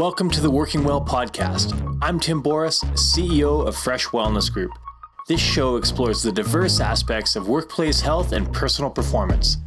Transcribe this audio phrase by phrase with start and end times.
[0.00, 1.98] Welcome to the Working Well podcast.
[2.00, 4.70] I'm Tim Boris, CEO of Fresh Wellness Group.
[5.28, 9.58] This show explores the diverse aspects of workplace health and personal performance.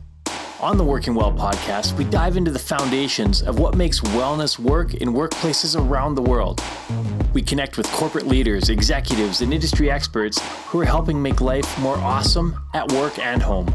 [0.60, 4.96] On the Working Well podcast, we dive into the foundations of what makes wellness work
[4.96, 6.64] in workplaces around the world.
[7.36, 11.98] We connect with corporate leaders, executives, and industry experts who are helping make life more
[11.98, 13.68] awesome at work and home.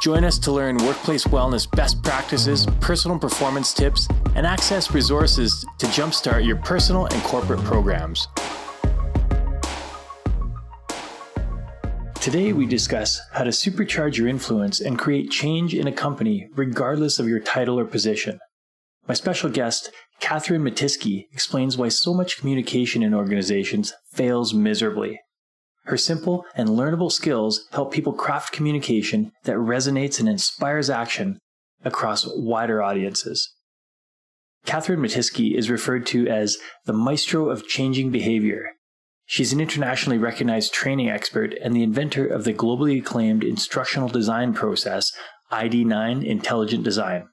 [0.00, 5.84] Join us to learn workplace wellness best practices, personal performance tips, and access resources to
[5.88, 8.26] jumpstart your personal and corporate programs.
[12.18, 17.18] Today, we discuss how to supercharge your influence and create change in a company regardless
[17.18, 18.38] of your title or position.
[19.06, 25.20] My special guest, Catherine Mattiske, explains why so much communication in organizations fails miserably.
[25.84, 31.38] Her simple and learnable skills help people craft communication that resonates and inspires action
[31.84, 33.54] across wider audiences.
[34.66, 38.72] Catherine Mattiske is referred to as the maestro of changing behavior.
[39.24, 44.52] She's an internationally recognized training expert and the inventor of the globally acclaimed instructional design
[44.52, 45.12] process,
[45.52, 47.28] ID9 Intelligent Design.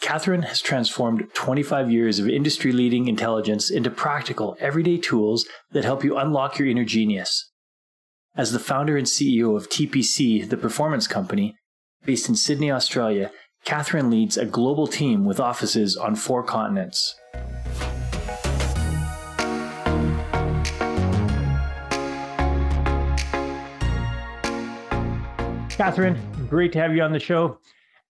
[0.00, 6.02] Catherine has transformed 25 years of industry leading intelligence into practical, everyday tools that help
[6.02, 7.49] you unlock your inner genius.
[8.36, 11.56] As the founder and CEO of TPC, the performance company,
[12.04, 13.32] based in Sydney, Australia,
[13.64, 17.16] Catherine leads a global team with offices on four continents.
[25.70, 26.16] Catherine,
[26.48, 27.58] great to have you on the show.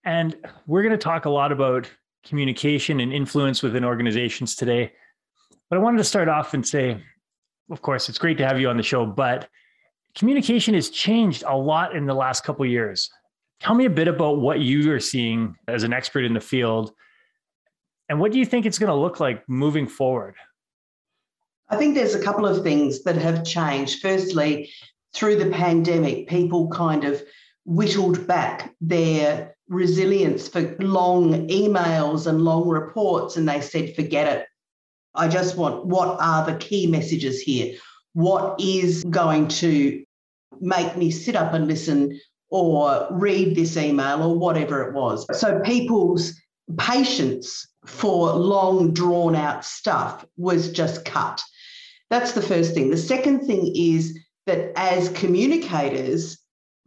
[0.05, 1.91] And we're going to talk a lot about
[2.27, 4.93] communication and influence within organizations today.
[5.71, 7.03] But I wanted to start off and say,
[7.71, 9.49] of course, it's great to have you on the show, but
[10.14, 13.11] communication has changed a lot in the last couple years.
[13.61, 16.92] Tell me a bit about what you are seeing as an expert in the field
[18.11, 20.34] and what do you think it's going to look like moving forward?
[21.69, 24.03] I think there's a couple of things that have changed.
[24.03, 24.69] Firstly,
[25.14, 27.22] through the pandemic, people kind of
[27.65, 34.47] whittled back their resilience for long emails and long reports, and they said, forget it.
[35.15, 37.76] I just want what are the key messages here?
[38.12, 40.04] What is going to
[40.60, 45.26] make me sit up and listen or read this email or whatever it was.
[45.38, 46.32] So people's
[46.76, 51.41] patience for long drawn out stuff was just cut.
[52.10, 52.91] That's the first thing.
[52.91, 56.38] The second thing is that as communicators,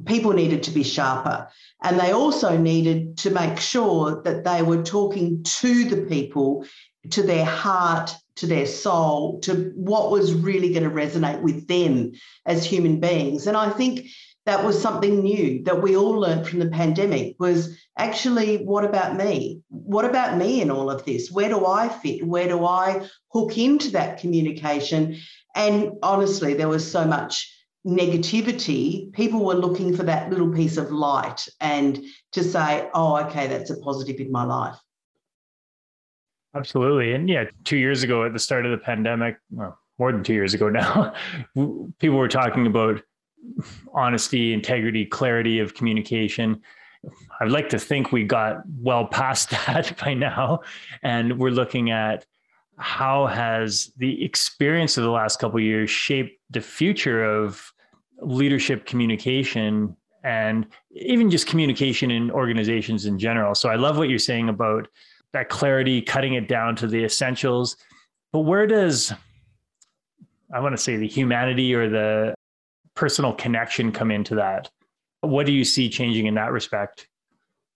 [0.06, 1.48] people needed to be sharper
[1.82, 6.66] and they also needed to make sure that they were talking to the people,
[7.12, 12.14] to their heart, to their soul, to what was really going to resonate with them
[12.46, 13.48] as human beings.
[13.48, 14.08] And I think
[14.46, 19.16] that was something new that we all learned from the pandemic was actually what about
[19.16, 19.62] me?
[19.70, 21.32] What about me in all of this?
[21.32, 22.26] Where do i fit?
[22.26, 25.18] Where do i hook into that communication?
[25.56, 27.50] And honestly there was so much
[27.86, 29.12] negativity.
[29.14, 33.70] People were looking for that little piece of light and to say oh okay that's
[33.70, 34.78] a positive in my life
[36.56, 37.14] Absolutely.
[37.14, 40.34] And yeah, two years ago at the start of the pandemic, well, more than two
[40.34, 41.14] years ago now,
[42.00, 43.02] people were talking about
[43.94, 46.62] honesty, integrity, clarity of communication.
[47.42, 50.62] I'd like to think we got well past that by now.
[51.02, 52.26] And we're looking at
[52.78, 57.72] how has the experience of the last couple years shaped the future of
[58.22, 63.54] leadership communication and even just communication in organizations in general.
[63.54, 64.88] So I love what you're saying about
[65.34, 67.76] that clarity, cutting it down to the essentials.
[68.32, 69.14] But where does
[70.54, 72.36] I want to say the humanity or the
[72.96, 74.70] personal connection come into that?
[75.22, 77.08] What do you see changing in that respect?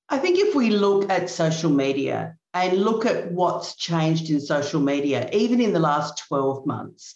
[0.09, 4.79] I think if we look at social media and look at what's changed in social
[4.79, 7.15] media, even in the last 12 months,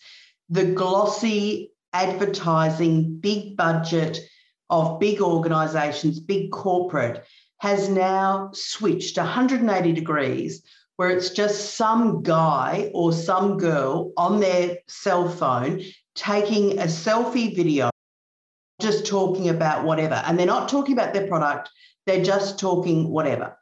[0.50, 4.20] the glossy advertising, big budget
[4.70, 7.26] of big organizations, big corporate
[7.62, 10.64] has now switched 180 degrees
[10.96, 15.80] where it's just some guy or some girl on their cell phone
[16.16, 17.92] taking a selfie video,
[18.82, 20.16] just talking about whatever.
[20.26, 21.70] And they're not talking about their product,
[22.08, 23.56] they're just talking whatever.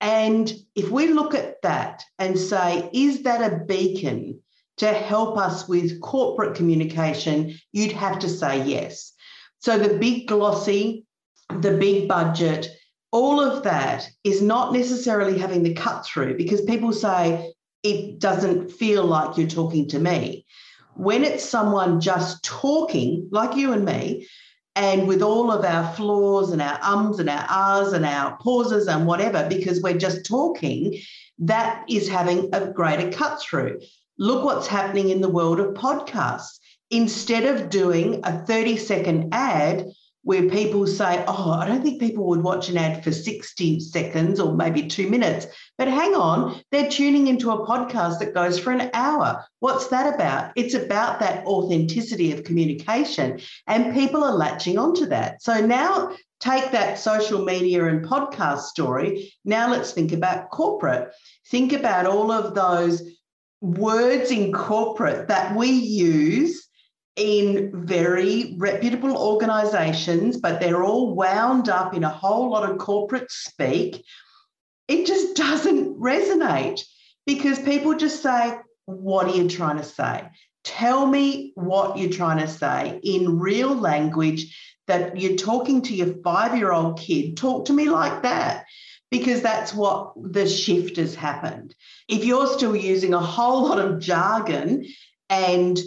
[0.00, 4.40] And if we look at that and say, is that a beacon
[4.78, 7.54] to help us with corporate communication?
[7.70, 9.12] You'd have to say yes.
[9.60, 11.06] So the big glossy,
[11.60, 12.75] the big budget,
[13.12, 18.70] all of that is not necessarily having the cut through because people say it doesn't
[18.70, 20.44] feel like you're talking to me.
[20.94, 24.26] When it's someone just talking, like you and me,
[24.74, 28.88] and with all of our flaws and our ums and our ahs and our pauses
[28.88, 31.00] and whatever, because we're just talking,
[31.38, 33.80] that is having a greater cut through.
[34.18, 36.58] Look what's happening in the world of podcasts.
[36.90, 39.86] Instead of doing a 30 second ad,
[40.26, 44.40] where people say, Oh, I don't think people would watch an ad for 60 seconds
[44.40, 45.46] or maybe two minutes.
[45.78, 49.44] But hang on, they're tuning into a podcast that goes for an hour.
[49.60, 50.50] What's that about?
[50.56, 53.38] It's about that authenticity of communication,
[53.68, 55.42] and people are latching onto that.
[55.42, 59.32] So now take that social media and podcast story.
[59.44, 61.12] Now let's think about corporate.
[61.52, 63.00] Think about all of those
[63.60, 66.65] words in corporate that we use
[67.16, 73.30] in very reputable organizations, but they're all wound up in a whole lot of corporate
[73.30, 74.04] speak,
[74.86, 76.82] it just doesn't resonate
[77.26, 80.28] because people just say, What are you trying to say?
[80.64, 84.54] Tell me what you're trying to say in real language
[84.86, 87.36] that you're talking to your five year old kid.
[87.36, 88.64] Talk to me like that
[89.10, 91.74] because that's what the shift has happened.
[92.08, 94.86] If you're still using a whole lot of jargon
[95.30, 95.78] and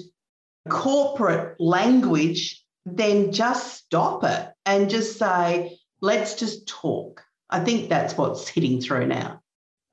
[0.67, 7.23] corporate language, then just stop it and just say, let's just talk.
[7.49, 9.41] I think that's what's hitting through now.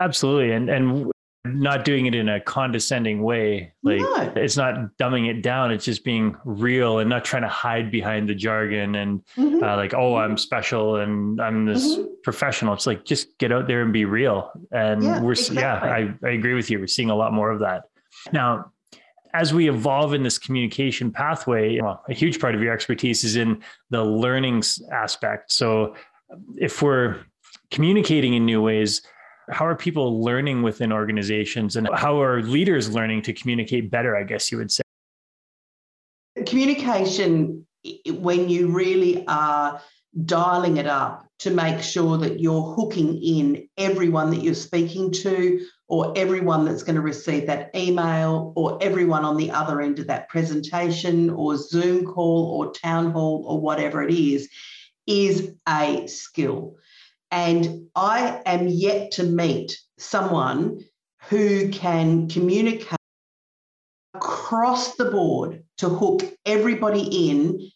[0.00, 0.52] Absolutely.
[0.52, 1.10] And and
[1.54, 3.72] not doing it in a condescending way.
[3.82, 4.32] Like no.
[4.36, 5.70] it's not dumbing it down.
[5.70, 9.62] It's just being real and not trying to hide behind the jargon and mm-hmm.
[9.62, 12.06] uh, like, oh, I'm special and I'm this mm-hmm.
[12.22, 12.74] professional.
[12.74, 14.50] It's like just get out there and be real.
[14.70, 15.62] And yeah, we're exactly.
[15.62, 16.80] yeah, I, I agree with you.
[16.80, 17.84] We're seeing a lot more of that.
[18.32, 18.72] Now,
[19.34, 23.36] as we evolve in this communication pathway, well, a huge part of your expertise is
[23.36, 24.62] in the learning
[24.92, 25.52] aspect.
[25.52, 25.94] So
[26.56, 27.16] if we're
[27.70, 29.02] communicating in new ways,
[29.50, 34.24] how are people learning within organizations and how are leaders learning to communicate better, I
[34.24, 34.82] guess you would say?
[36.46, 37.66] Communication,
[38.08, 39.80] when you really are
[40.24, 45.60] dialing it up to make sure that you're hooking in everyone that you're speaking to
[45.88, 50.06] or everyone that's going to receive that email or everyone on the other end of
[50.06, 54.48] that presentation or Zoom call or town hall or whatever it is,
[55.06, 56.76] is a skill.
[57.30, 60.84] And I am yet to meet someone
[61.28, 62.96] who can communicate
[64.14, 67.70] across the board to hook everybody in.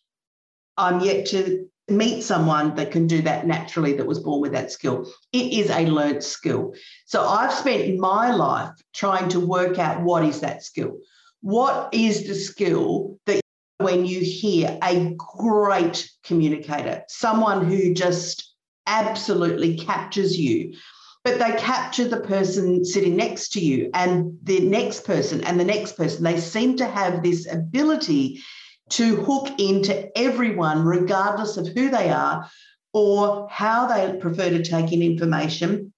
[0.76, 4.72] I'm yet to meet someone that can do that naturally that was born with that
[4.72, 5.10] skill.
[5.32, 6.74] It is a learnt skill.
[7.06, 10.98] So I've spent my life trying to work out what is that skill.
[11.42, 13.40] What is the skill that
[13.78, 18.54] when you hear a great communicator, someone who just
[18.86, 20.74] absolutely captures you,
[21.24, 25.64] but they capture the person sitting next to you and the next person and the
[25.64, 26.24] next person.
[26.24, 28.42] They seem to have this ability
[28.90, 32.48] to hook into everyone, regardless of who they are
[32.92, 35.92] or how they prefer to take in information,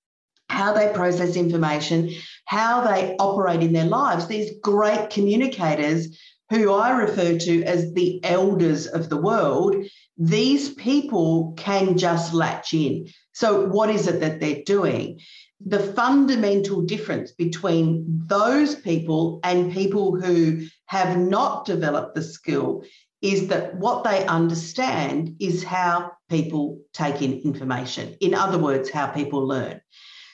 [0.48, 2.10] how they process information,
[2.44, 4.26] how they operate in their lives.
[4.26, 6.18] These great communicators,
[6.50, 9.74] who I refer to as the elders of the world,
[10.18, 13.08] these people can just latch in.
[13.32, 15.20] So, what is it that they're doing?
[15.64, 22.84] The fundamental difference between those people and people who have not developed the skill
[23.22, 28.14] is that what they understand is how people take in information.
[28.20, 29.80] In other words, how people learn.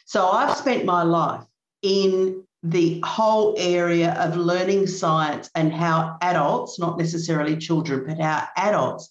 [0.06, 1.44] So I've spent my life
[1.82, 8.48] in the whole area of learning science and how adults, not necessarily children, but how
[8.56, 9.10] adults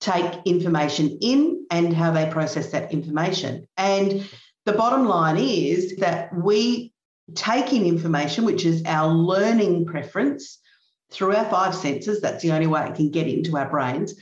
[0.00, 3.66] take information in and how they process that information.
[3.78, 4.28] And
[4.66, 6.92] the bottom line is that we
[7.34, 10.58] take in information, which is our learning preference,
[11.14, 12.20] through our five senses.
[12.20, 14.14] That's the only way it can get into our brains.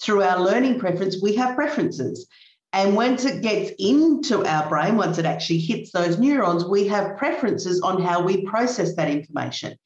[0.00, 2.26] Through our learning preference, we have preferences.
[2.72, 7.16] And once it gets into our brain, once it actually hits those neurons, we have
[7.16, 9.76] preferences on how we process that information.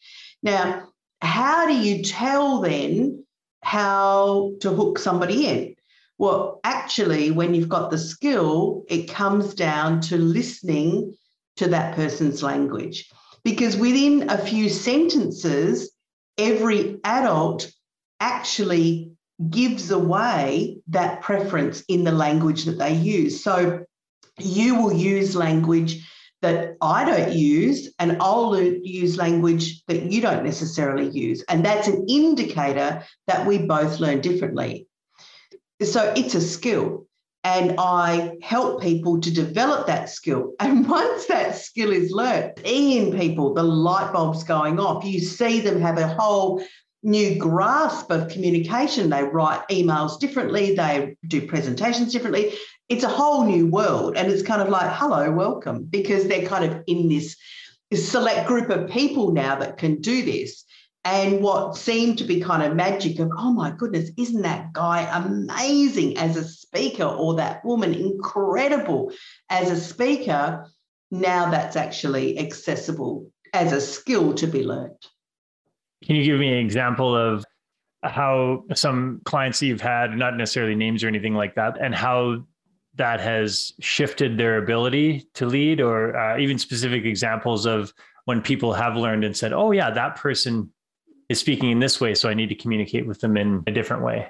[0.43, 0.88] Now,
[1.23, 3.25] how do you tell then
[3.62, 5.76] how to hook somebody in?
[6.19, 11.17] Well, actually, when you've got the skill, it comes down to listening
[11.57, 13.11] to that person's language.
[13.45, 15.89] Because within a few sentences,
[16.40, 17.70] every adult
[18.18, 19.12] actually
[19.49, 23.42] gives away that preference in the language that they use.
[23.44, 23.85] So
[24.38, 26.06] you will use language
[26.42, 31.44] that I don't use, and I'll use language that you don't necessarily use.
[31.49, 34.87] And that's an indicator that we both learn differently.
[35.82, 37.06] So it's a skill.
[37.42, 40.52] And I help people to develop that skill.
[40.61, 45.61] And once that skill is learnt, in people, the light bulbs going off, you see
[45.61, 46.62] them have a whole
[47.02, 49.09] new grasp of communication.
[49.09, 52.52] They write emails differently, they do presentations differently.
[52.90, 54.16] it's a whole new world.
[54.16, 57.37] And it's kind of like, hello, welcome, because they're kind of in this
[57.94, 60.64] select group of people now that can do this.
[61.04, 65.09] And what seemed to be kind of magic of, oh my goodness, isn't that guy
[65.11, 69.12] amazing as a speaker or that woman incredible
[69.48, 70.66] as a speaker?
[71.10, 74.94] Now that's actually accessible as a skill to be learned.
[76.04, 77.44] Can you give me an example of
[78.02, 82.44] how some clients that you've had, not necessarily names or anything like that, and how
[82.94, 87.92] that has shifted their ability to lead, or uh, even specific examples of
[88.24, 90.70] when people have learned and said, oh, yeah, that person
[91.28, 94.02] is speaking in this way, so I need to communicate with them in a different
[94.02, 94.28] way?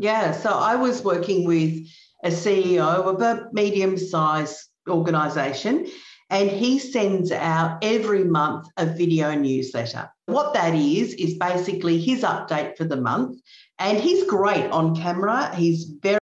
[0.00, 0.32] Yeah.
[0.32, 1.86] So I was working with
[2.24, 4.56] a CEO of a medium sized
[4.88, 5.88] organization,
[6.30, 10.10] and he sends out every month a video newsletter.
[10.24, 13.40] What that is, is basically his update for the month.
[13.78, 15.54] And he's great on camera.
[15.54, 16.18] He's very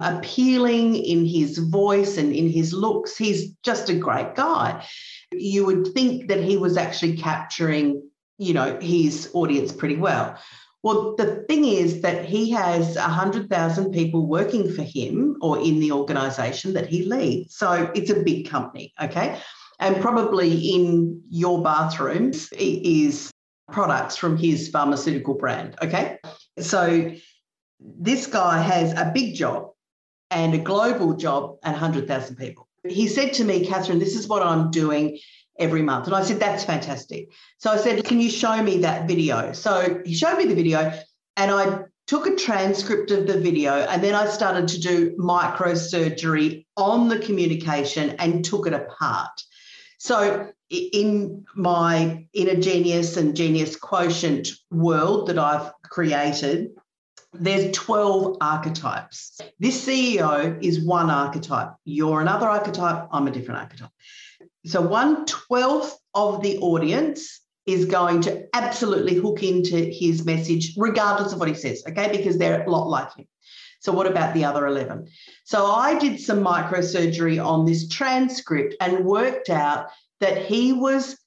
[0.00, 3.14] appealing in his voice and in his looks.
[3.14, 4.86] He's just a great guy.
[5.32, 8.06] You would think that he was actually capturing
[8.38, 10.38] you know, his audience pretty well.
[10.86, 15.90] Well, the thing is that he has 100,000 people working for him or in the
[15.90, 17.56] organization that he leads.
[17.56, 19.40] So it's a big company, okay?
[19.80, 23.32] And probably in your bathrooms is
[23.72, 26.20] products from his pharmaceutical brand, okay?
[26.60, 27.10] So
[27.80, 29.70] this guy has a big job
[30.30, 32.68] and a global job and 100,000 people.
[32.88, 35.18] He said to me, Catherine, this is what I'm doing
[35.58, 36.06] every month.
[36.06, 37.30] And I said, that's fantastic.
[37.58, 39.52] So I said, can you show me that video?
[39.52, 40.92] So he showed me the video
[41.36, 46.66] and I took a transcript of the video and then I started to do microsurgery
[46.76, 49.42] on the communication and took it apart.
[49.98, 56.70] So in my inner genius and genius quotient world that I've created,
[57.32, 59.40] there's 12 archetypes.
[59.58, 61.74] This CEO is one archetype.
[61.84, 63.08] You're another archetype.
[63.12, 63.90] I'm a different archetype.
[64.66, 71.32] So one twelfth of the audience is going to absolutely hook into his message, regardless
[71.32, 72.16] of what he says, okay?
[72.16, 73.26] Because they're a lot like him.
[73.80, 75.06] So, what about the other 11?
[75.44, 79.88] So, I did some microsurgery on this transcript and worked out
[80.20, 81.18] that he was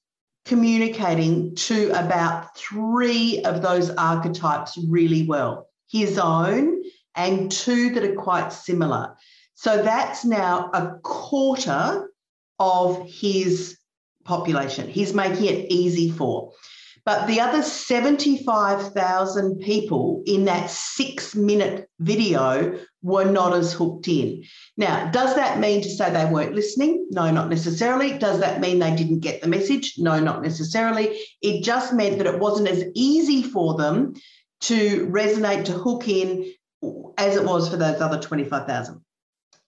[0.44, 6.82] communicating to about three of those archetypes really well his own
[7.16, 9.16] and two that are quite similar.
[9.54, 12.09] So, that's now a quarter
[12.60, 13.76] of his
[14.24, 14.88] population.
[14.88, 16.52] He's making it easy for.
[17.06, 24.44] But the other 75,000 people in that six minute video were not as hooked in.
[24.76, 27.08] Now, does that mean to say they weren't listening?
[27.10, 28.18] No, not necessarily.
[28.18, 29.94] Does that mean they didn't get the message?
[29.96, 31.18] No, not necessarily.
[31.40, 34.12] It just meant that it wasn't as easy for them
[34.62, 36.52] to resonate, to hook in
[37.16, 39.00] as it was for those other 25,000.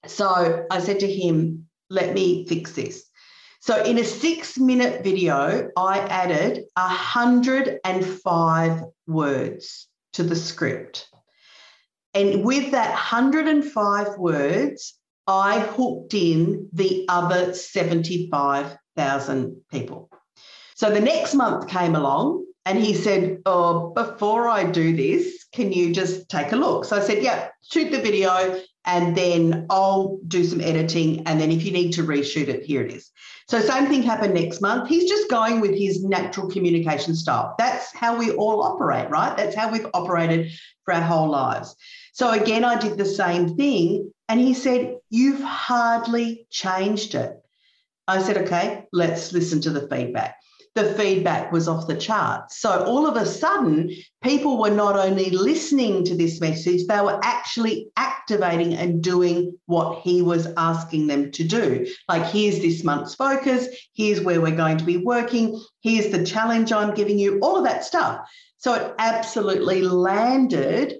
[0.06, 3.04] So I said to him, let me fix this.
[3.60, 11.06] So in a six minute video, I added 105 words to the script.
[12.14, 20.10] And with that 105 words, I hooked in the other 75,000 people.
[20.74, 25.72] So the next month came along and he said, Oh, before I do this, can
[25.72, 26.84] you just take a look?
[26.84, 31.26] So I said, Yeah, shoot the video and then I'll do some editing.
[31.26, 33.10] And then if you need to reshoot it, here it is.
[33.48, 34.88] So, same thing happened next month.
[34.88, 37.54] He's just going with his natural communication style.
[37.58, 39.36] That's how we all operate, right?
[39.36, 40.52] That's how we've operated
[40.84, 41.74] for our whole lives.
[42.12, 44.12] So, again, I did the same thing.
[44.28, 47.36] And he said, You've hardly changed it.
[48.08, 50.36] I said, Okay, let's listen to the feedback
[50.74, 52.58] the feedback was off the charts.
[52.60, 53.90] So all of a sudden,
[54.22, 60.00] people were not only listening to this message, they were actually activating and doing what
[60.00, 61.86] he was asking them to do.
[62.08, 66.72] Like, here's this month's focus, here's where we're going to be working, here's the challenge
[66.72, 68.26] I'm giving you, all of that stuff.
[68.56, 70.94] So it absolutely landed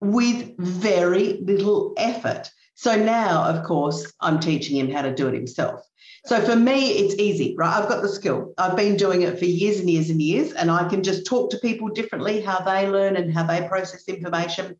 [0.00, 2.50] with very little effort.
[2.74, 5.86] So now, of course, I'm teaching him how to do it himself.
[6.24, 7.76] So for me, it's easy, right?
[7.76, 8.54] I've got the skill.
[8.56, 11.50] I've been doing it for years and years and years, and I can just talk
[11.50, 14.76] to people differently, how they learn and how they process information,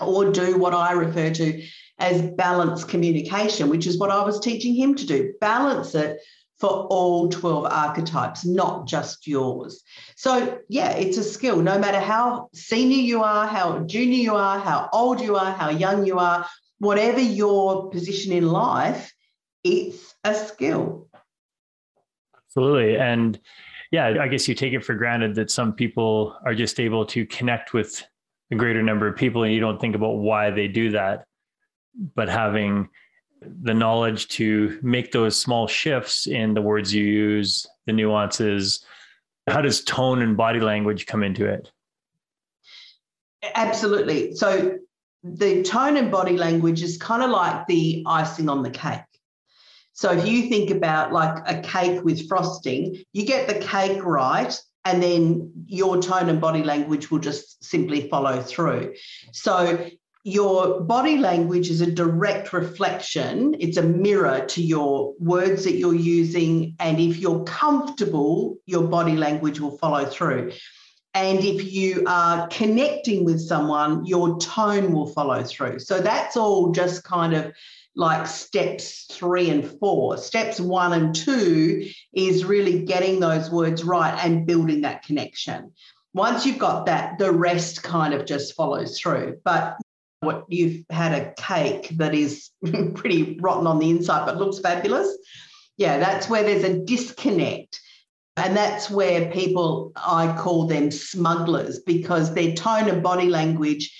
[0.00, 1.62] or do what I refer to
[1.98, 5.32] as balanced communication, which is what I was teaching him to do.
[5.40, 6.18] Balance it
[6.58, 9.82] for all 12 archetypes, not just yours.
[10.16, 11.56] So, yeah, it's a skill.
[11.56, 15.70] No matter how senior you are, how junior you are, how old you are, how
[15.70, 16.46] young you are,
[16.78, 19.12] whatever your position in life,
[19.62, 21.08] it's a skill.
[22.48, 22.96] Absolutely.
[22.96, 23.38] And
[23.90, 27.26] yeah, I guess you take it for granted that some people are just able to
[27.26, 28.02] connect with
[28.50, 31.26] a greater number of people and you don't think about why they do that.
[32.14, 32.88] But having
[33.62, 38.84] the knowledge to make those small shifts in the words you use, the nuances.
[39.46, 41.70] How does tone and body language come into it?
[43.54, 44.34] Absolutely.
[44.34, 44.78] So
[45.24, 49.00] the tone and body language is kind of like the icing on the cake.
[49.94, 54.54] So if you think about like a cake with frosting, you get the cake right,
[54.84, 58.94] and then your tone and body language will just simply follow through.
[59.32, 59.88] So
[60.24, 65.94] your body language is a direct reflection, it's a mirror to your words that you're
[65.94, 66.76] using.
[66.80, 70.52] And if you're comfortable, your body language will follow through.
[71.14, 75.78] And if you are connecting with someone, your tone will follow through.
[75.78, 77.52] So that's all just kind of
[77.94, 80.16] like steps three and four.
[80.16, 85.72] Steps one and two is really getting those words right and building that connection.
[86.12, 89.38] Once you've got that, the rest kind of just follows through.
[89.44, 89.76] But
[90.20, 92.50] what you've had a cake that is
[92.94, 95.16] pretty rotten on the inside but looks fabulous.
[95.76, 97.80] Yeah, that's where there's a disconnect.
[98.36, 103.96] And that's where people, I call them smugglers because their tone and body language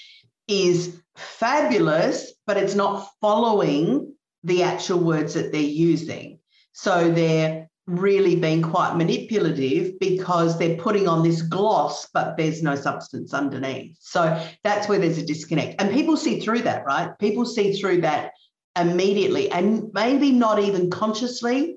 [0.48, 4.12] is fabulous, but it's not following
[4.42, 6.40] the actual words that they're using.
[6.72, 12.74] So they're really being quite manipulative because they're putting on this gloss, but there's no
[12.74, 13.96] substance underneath.
[14.00, 15.80] So that's where there's a disconnect.
[15.80, 17.16] And people see through that, right?
[17.18, 18.32] People see through that
[18.76, 21.76] immediately and maybe not even consciously,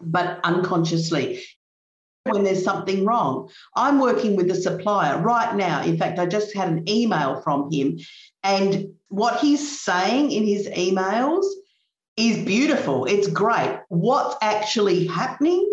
[0.00, 1.44] but unconsciously
[2.32, 3.50] when there's something wrong.
[3.74, 5.82] I'm working with a supplier right now.
[5.82, 7.98] In fact, I just had an email from him,
[8.42, 11.44] and what he's saying in his emails
[12.16, 13.04] is beautiful.
[13.04, 13.78] It's great.
[13.88, 15.70] What's actually happening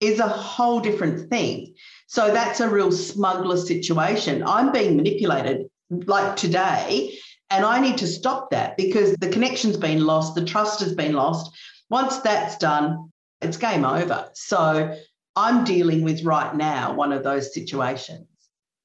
[0.00, 1.74] is a whole different thing.
[2.06, 4.42] So that's a real smuggler situation.
[4.46, 7.18] I'm being manipulated like today,
[7.50, 11.12] and I need to stop that because the connection's been lost, the trust has been
[11.12, 11.54] lost.
[11.88, 14.28] Once that's done, it's game over.
[14.34, 14.96] So
[15.36, 18.26] I'm dealing with right now one of those situations.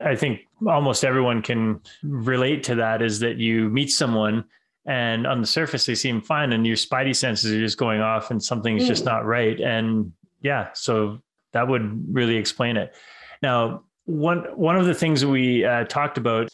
[0.02, 4.44] I think almost everyone can relate to that is that you meet someone
[4.86, 8.32] and on the surface they seem fine and your spidey senses are just going off
[8.32, 8.88] and something's mm.
[8.88, 11.20] just not right and yeah so
[11.54, 12.96] that would really explain it
[13.44, 16.50] now one one of the things we uh, talked about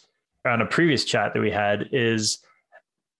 [0.46, 2.38] on a previous chat that we had is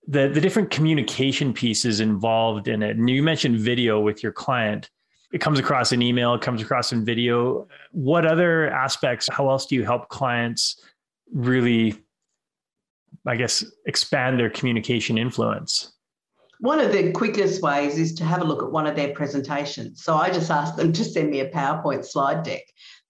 [0.07, 4.91] the the different communication pieces involved in it and you mentioned video with your client
[5.33, 7.67] it comes across in email, it comes across in video.
[7.93, 10.81] What other aspects, how else do you help clients
[11.33, 11.97] really,
[13.27, 15.93] I guess, expand their communication influence?
[16.61, 20.03] One of the quickest ways is to have a look at one of their presentations.
[20.03, 22.63] So I just ask them to send me a PowerPoint slide deck.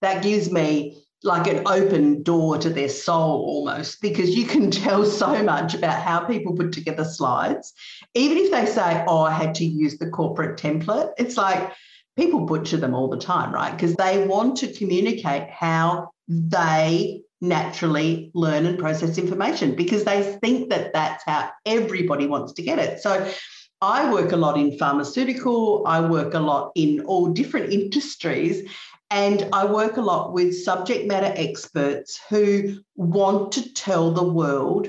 [0.03, 5.05] That gives me like an open door to their soul almost because you can tell
[5.05, 7.73] so much about how people put together slides.
[8.15, 11.73] Even if they say, Oh, I had to use the corporate template, it's like,
[12.19, 13.71] people butcher them all the time, right?
[13.71, 20.69] Because they want to communicate how they naturally learn and process information because they think
[20.71, 23.01] that that's how everybody wants to get it.
[23.01, 23.33] So
[23.81, 28.69] I work a lot in pharmaceutical, I work a lot in all different industries.
[29.11, 34.89] And I work a lot with subject matter experts who want to tell the world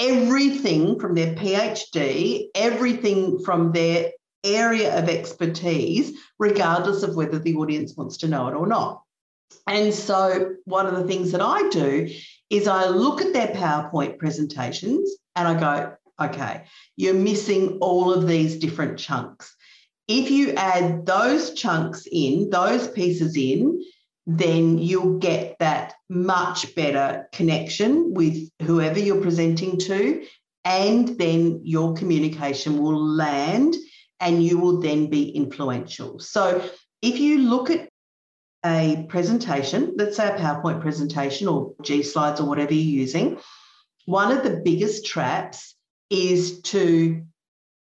[0.00, 4.10] everything from their PhD, everything from their
[4.44, 9.02] area of expertise, regardless of whether the audience wants to know it or not.
[9.66, 12.08] And so, one of the things that I do
[12.50, 16.64] is I look at their PowerPoint presentations and I go, okay,
[16.96, 19.54] you're missing all of these different chunks.
[20.08, 23.82] If you add those chunks in, those pieces in,
[24.26, 30.24] then you'll get that much better connection with whoever you're presenting to.
[30.64, 33.74] And then your communication will land
[34.22, 36.18] and you will then be influential.
[36.20, 36.64] So
[37.02, 37.88] if you look at
[38.64, 43.38] a presentation, let's say a PowerPoint presentation or G slides or whatever you're using,
[44.06, 45.74] one of the biggest traps
[46.08, 47.24] is to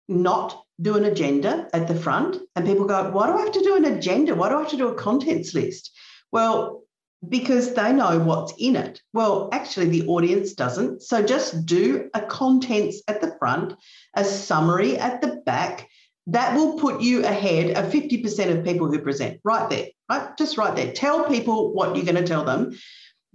[0.07, 2.37] not do an agenda at the front.
[2.55, 4.35] And people go, why do I have to do an agenda?
[4.35, 5.91] Why do I have to do a contents list?
[6.31, 6.83] Well,
[7.27, 9.01] because they know what's in it.
[9.11, 11.01] Well, actually, the audience doesn't.
[11.01, 13.73] So just do a contents at the front,
[14.15, 15.89] a summary at the back,
[16.27, 20.37] that will put you ahead of 50% of people who present right there, right?
[20.37, 20.91] Just right there.
[20.91, 22.77] Tell people what you're going to tell them.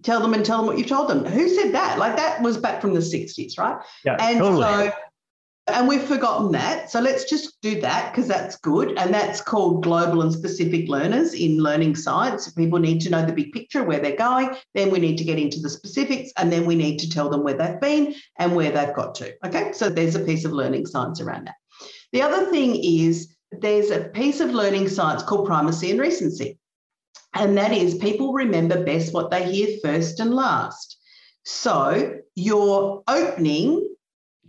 [0.03, 1.25] Tell them and tell them what you've told them.
[1.25, 1.99] Who said that?
[1.99, 3.81] Like that was back from the 60s, right?
[4.05, 4.63] Yeah, and totally.
[4.63, 4.93] so
[5.69, 6.91] and we've forgotten that.
[6.91, 8.99] So let's just do that because that's good.
[8.99, 12.51] And that's called global and specific learners in learning science.
[12.53, 14.57] People need to know the big picture, where they're going.
[14.75, 16.33] Then we need to get into the specifics.
[16.37, 19.35] And then we need to tell them where they've been and where they've got to.
[19.47, 19.73] Okay.
[19.73, 21.55] So there's a piece of learning science around that.
[22.13, 26.59] The other thing is there's a piece of learning science called primacy and recency.
[27.35, 30.99] And that is people remember best what they hear first and last.
[31.45, 33.89] So your opening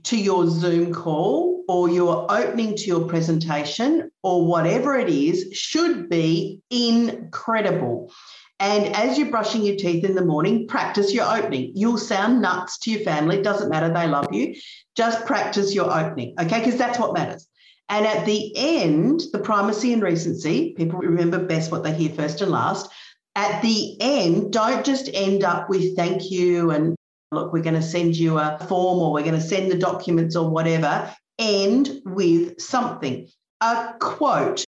[0.03, 6.09] to your Zoom call or your opening to your presentation or whatever it is should
[6.09, 8.11] be incredible.
[8.59, 11.71] And as you're brushing your teeth in the morning, practice your opening.
[11.75, 13.37] You'll sound nuts to your family.
[13.37, 13.91] It doesn't matter.
[13.91, 14.55] They love you.
[14.95, 16.59] Just practice your opening, okay?
[16.59, 17.47] Because that's what matters.
[17.89, 22.41] And at the end, the primacy and recency, people remember best what they hear first
[22.41, 22.89] and last.
[23.35, 26.95] At the end, don't just end up with thank you and
[27.31, 30.35] look, we're going to send you a form or we're going to send the documents
[30.35, 31.13] or whatever.
[31.39, 33.27] End with something,
[33.59, 34.63] a quote,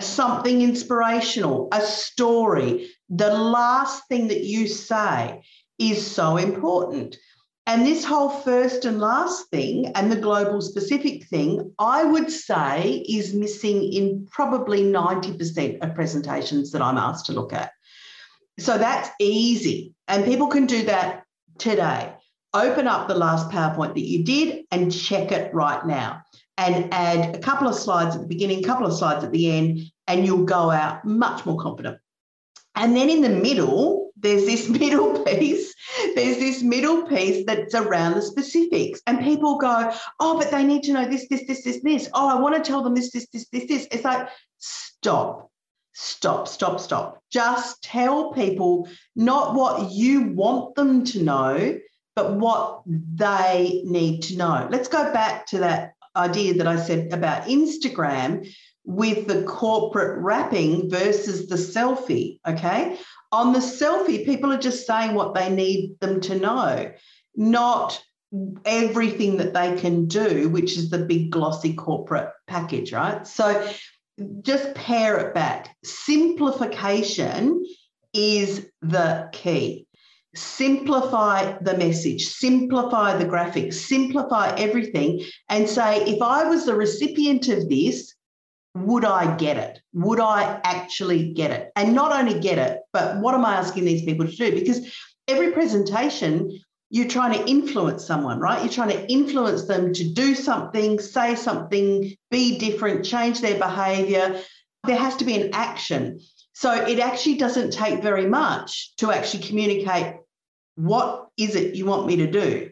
[0.00, 2.90] something inspirational, a story.
[3.10, 5.42] The last thing that you say
[5.78, 7.16] is so important.
[7.68, 13.04] And this whole first and last thing and the global specific thing, I would say,
[13.06, 17.72] is missing in probably 90% of presentations that I'm asked to look at.
[18.58, 19.92] So that's easy.
[20.08, 21.24] And people can do that
[21.58, 22.14] today.
[22.54, 26.22] Open up the last PowerPoint that you did and check it right now
[26.56, 29.50] and add a couple of slides at the beginning, a couple of slides at the
[29.50, 31.98] end, and you'll go out much more confident.
[32.74, 35.74] And then in the middle, there's this middle piece.
[36.14, 39.00] There's this middle piece that's around the specifics.
[39.06, 42.08] And people go, oh, but they need to know this, this, this, this, this.
[42.14, 43.88] Oh, I want to tell them this, this, this, this, this.
[43.90, 44.28] It's like,
[44.58, 45.50] stop,
[45.92, 47.22] stop, stop, stop.
[47.30, 51.78] Just tell people not what you want them to know,
[52.14, 54.68] but what they need to know.
[54.70, 58.52] Let's go back to that idea that I said about Instagram
[58.88, 62.40] with the corporate wrapping versus the selfie.
[62.48, 62.98] Okay.
[63.32, 66.90] On the selfie, people are just saying what they need them to know,
[67.36, 68.02] not
[68.64, 73.26] everything that they can do, which is the big glossy corporate package, right?
[73.26, 73.70] So
[74.40, 75.76] just pare it back.
[75.84, 77.62] Simplification
[78.14, 79.86] is the key
[80.34, 87.48] simplify the message, simplify the graphics, simplify everything, and say, if I was the recipient
[87.48, 88.14] of this,
[88.74, 89.80] would I get it?
[89.94, 91.70] Would I actually get it?
[91.76, 94.52] And not only get it, but what am I asking these people to do?
[94.52, 94.92] Because
[95.26, 98.62] every presentation, you're trying to influence someone, right?
[98.62, 104.40] You're trying to influence them to do something, say something, be different, change their behavior.
[104.84, 106.20] There has to be an action.
[106.54, 110.16] So it actually doesn't take very much to actually communicate
[110.76, 112.70] what is it you want me to do.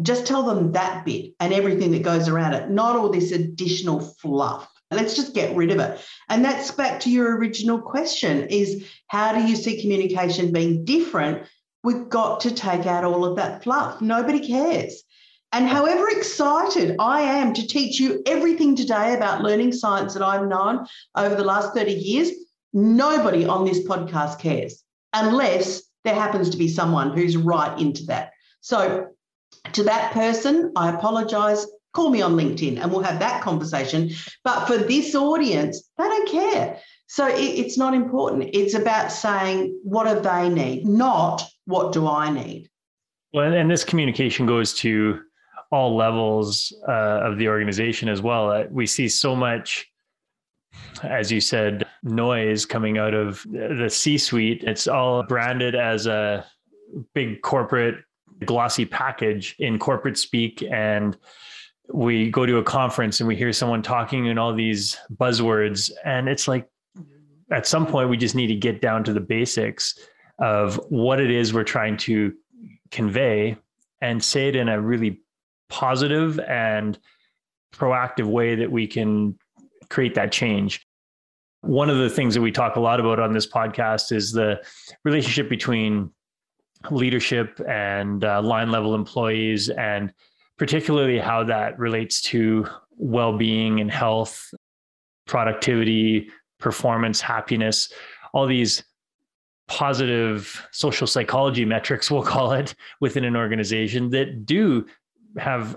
[0.00, 4.00] Just tell them that bit and everything that goes around it, not all this additional
[4.00, 4.71] fluff.
[4.92, 6.00] Let's just get rid of it.
[6.28, 11.46] And that's back to your original question is how do you see communication being different?
[11.84, 14.00] We've got to take out all of that fluff.
[14.00, 15.02] Nobody cares.
[15.54, 20.46] And however excited I am to teach you everything today about learning science that I've
[20.46, 22.30] known over the last 30 years,
[22.72, 28.32] Nobody on this podcast cares unless there happens to be someone who's right into that.
[28.60, 29.08] So,
[29.74, 31.66] to that person, I apologize.
[31.92, 34.10] Call me on LinkedIn and we'll have that conversation.
[34.44, 36.78] But for this audience, they don't care.
[37.06, 38.50] So it, it's not important.
[38.54, 42.70] It's about saying, what do they need, not what do I need?
[43.34, 45.20] Well, and this communication goes to
[45.70, 48.50] all levels uh, of the organization as well.
[48.50, 49.92] Uh, we see so much
[51.02, 54.62] as you said, noise coming out of the C suite.
[54.64, 56.46] It's all branded as a
[57.14, 57.96] big corporate
[58.44, 60.62] glossy package in corporate speak.
[60.70, 61.16] And
[61.88, 65.90] we go to a conference and we hear someone talking in all these buzzwords.
[66.04, 66.68] And it's like,
[67.50, 69.98] at some point, we just need to get down to the basics
[70.38, 72.32] of what it is we're trying to
[72.90, 73.56] convey
[74.00, 75.20] and say it in a really
[75.68, 76.98] positive and
[77.74, 79.36] proactive way that we can
[79.90, 80.86] create that change.
[81.60, 84.62] One of the things that we talk a lot about on this podcast is the
[85.04, 86.10] relationship between
[86.90, 90.12] leadership and uh, line level employees, and
[90.62, 92.64] particularly how that relates to
[92.96, 94.54] well being and health,
[95.26, 97.92] productivity, performance, happiness,
[98.32, 98.84] all these
[99.66, 104.86] positive social psychology metrics, we'll call it, within an organization that do
[105.36, 105.76] have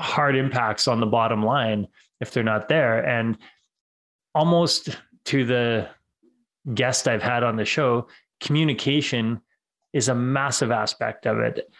[0.00, 1.86] hard impacts on the bottom line
[2.20, 3.06] if they're not there.
[3.06, 3.38] And
[4.34, 5.88] almost to the
[6.74, 8.08] guest I've had on the show,
[8.40, 9.40] communication
[9.92, 11.70] is a massive aspect of it.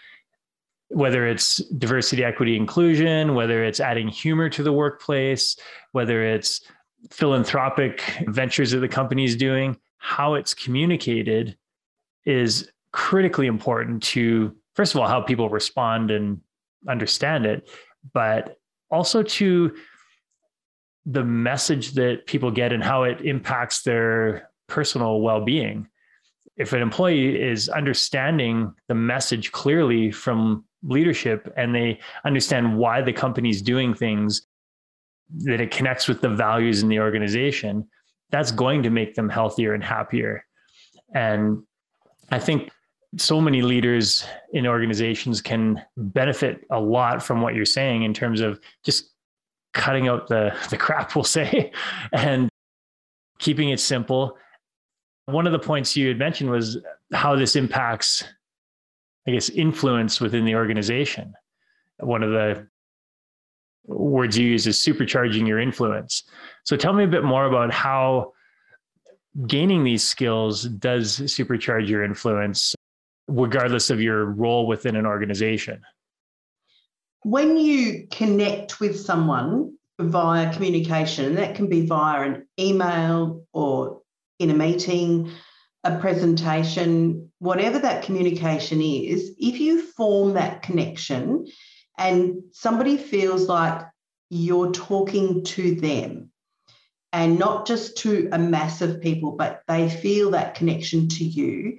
[0.94, 5.56] Whether it's diversity, equity, inclusion, whether it's adding humor to the workplace,
[5.92, 6.60] whether it's
[7.10, 11.56] philanthropic ventures that the company is doing, how it's communicated
[12.24, 16.40] is critically important to, first of all, how people respond and
[16.88, 17.68] understand it,
[18.12, 18.56] but
[18.90, 19.74] also to
[21.06, 25.88] the message that people get and how it impacts their personal well-being
[26.56, 33.12] if an employee is understanding the message clearly from leadership and they understand why the
[33.12, 34.46] company's doing things
[35.38, 37.86] that it connects with the values in the organization
[38.30, 40.44] that's going to make them healthier and happier.
[41.14, 41.62] And
[42.30, 42.70] i think
[43.16, 48.40] so many leaders in organizations can benefit a lot from what you're saying in terms
[48.40, 49.12] of just
[49.72, 51.70] cutting out the the crap we'll say
[52.12, 52.48] and
[53.38, 54.36] keeping it simple
[55.26, 56.78] one of the points you had mentioned was
[57.12, 58.24] how this impacts
[59.26, 61.32] i guess influence within the organization.
[61.98, 62.68] One of the
[63.86, 66.24] words you use is supercharging your influence.
[66.64, 68.32] So tell me a bit more about how
[69.46, 72.74] gaining these skills does supercharge your influence
[73.28, 75.80] regardless of your role within an organization.
[77.22, 84.02] When you connect with someone via communication, and that can be via an email or
[84.38, 85.30] in a meeting,
[85.84, 91.46] a presentation, whatever that communication is, if you form that connection
[91.98, 93.82] and somebody feels like
[94.30, 96.30] you're talking to them
[97.12, 101.78] and not just to a mass of people, but they feel that connection to you,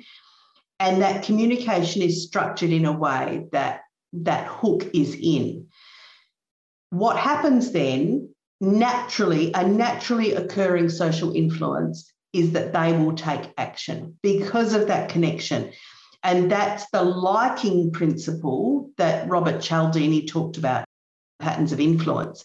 [0.80, 3.82] and that communication is structured in a way that
[4.14, 5.68] that hook is in.
[6.92, 8.30] What happens then,
[8.62, 15.10] naturally, a naturally occurring social influence is that they will take action because of that
[15.10, 15.72] connection.
[16.24, 20.86] And that's the liking principle that Robert Cialdini talked about
[21.40, 22.44] patterns of influence.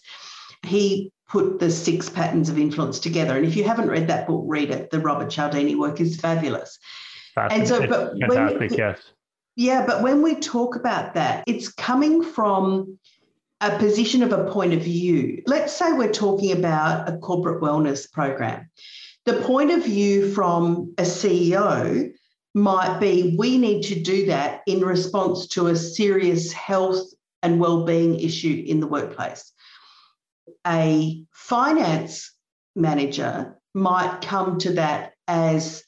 [0.65, 3.35] He put the six patterns of influence together.
[3.35, 4.91] And if you haven't read that book, read it.
[4.91, 6.77] The Robert Cialdini work is fabulous.
[7.35, 9.01] and so, but fantastic, when, yes.
[9.55, 12.97] Yeah, but when we talk about that, it's coming from
[13.61, 15.41] a position of a point of view.
[15.45, 18.69] Let's say we're talking about a corporate wellness program.
[19.25, 22.11] The point of view from a CEO
[22.55, 27.05] might be we need to do that in response to a serious health
[27.43, 29.51] and well-being issue in the workplace.
[30.65, 32.33] A finance
[32.75, 35.83] manager might come to that as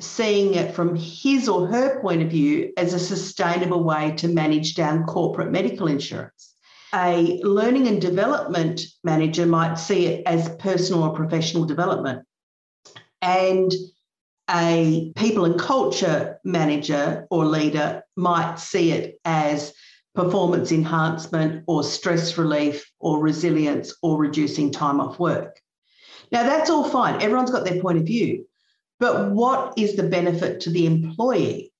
[0.00, 4.74] seeing it from his or her point of view as a sustainable way to manage
[4.74, 6.54] down corporate medical insurance.
[6.94, 12.26] A learning and development manager might see it as personal or professional development.
[13.22, 13.72] And
[14.50, 19.72] a people and culture manager or leader might see it as
[20.14, 25.60] performance enhancement or stress relief or resilience or reducing time off work.
[26.30, 27.22] Now, that's all fine.
[27.22, 28.46] Everyone's got their point of view.
[28.98, 31.72] But what is the benefit to the employee?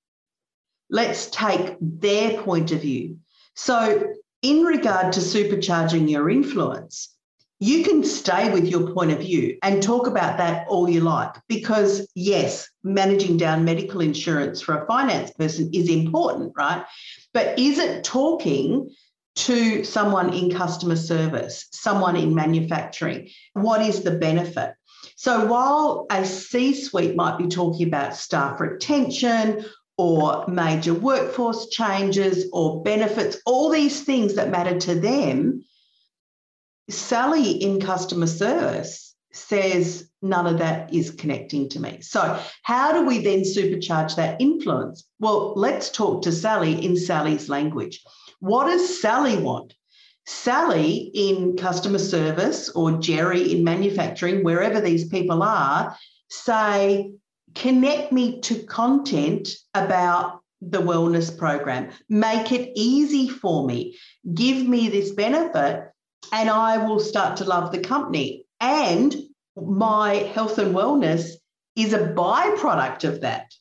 [0.90, 3.18] Let's take their point of view.
[3.54, 7.14] So, in regard to supercharging your influence,
[7.62, 11.32] you can stay with your point of view and talk about that all you like
[11.46, 16.84] because, yes, managing down medical insurance for a finance person is important, right?
[17.32, 18.90] But is it talking
[19.36, 23.28] to someone in customer service, someone in manufacturing?
[23.52, 24.74] What is the benefit?
[25.14, 29.64] So while a C suite might be talking about staff retention
[29.96, 35.62] or major workforce changes or benefits, all these things that matter to them,
[36.90, 42.00] Sally in customer service says none of that is connecting to me.
[42.00, 45.04] So, how do we then supercharge that influence?
[45.18, 48.02] Well, let's talk to Sally in Sally's language.
[48.40, 49.74] What does Sally want?
[50.26, 55.96] Sally in customer service or Jerry in manufacturing, wherever these people are,
[56.28, 57.12] say,
[57.54, 61.90] connect me to content about the wellness program.
[62.08, 63.98] Make it easy for me.
[64.32, 65.91] Give me this benefit,
[66.30, 68.44] and I will start to love the company.
[68.60, 69.14] And
[69.56, 71.32] my health and wellness
[71.76, 73.52] is a byproduct of that.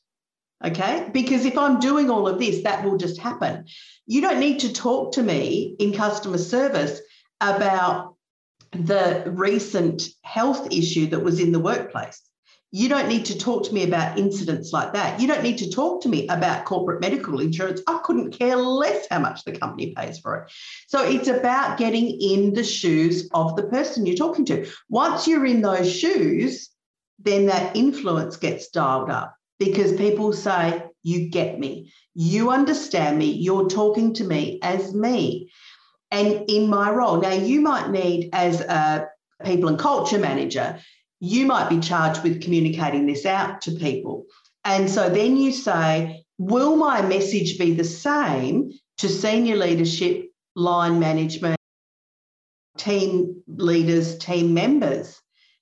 [0.63, 1.09] Okay.
[1.11, 3.65] Because if I'm doing all of this, that will just happen.
[4.05, 7.01] You don't need to talk to me in customer service
[7.39, 8.15] about
[8.71, 12.21] the recent health issue that was in the workplace.
[12.73, 15.19] You don't need to talk to me about incidents like that.
[15.19, 17.81] You don't need to talk to me about corporate medical insurance.
[17.85, 20.51] I couldn't care less how much the company pays for it.
[20.87, 24.65] So it's about getting in the shoes of the person you're talking to.
[24.89, 26.69] Once you're in those shoes,
[27.19, 33.31] then that influence gets dialed up because people say, You get me, you understand me,
[33.31, 35.51] you're talking to me as me.
[36.09, 39.07] And in my role, now you might need, as a
[39.43, 40.79] people and culture manager,
[41.21, 44.25] you might be charged with communicating this out to people.
[44.65, 50.99] And so then you say, Will my message be the same to senior leadership, line
[50.99, 51.55] management,
[52.77, 55.21] team leaders, team members?